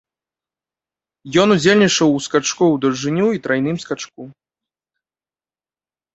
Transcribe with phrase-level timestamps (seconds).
[1.43, 4.29] Ён удзельнічаў у скачку ў даўжыню і трайным скачку.